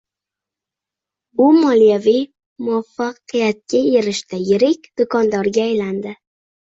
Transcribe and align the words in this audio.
U 1.47 1.49
moliyaviy 1.57 2.17
muvaffaqiyatga 2.69 3.85
erishdi, 4.01 4.43
yirik 4.49 4.93
do`kondorga 5.03 5.67
aylandi 5.67 6.17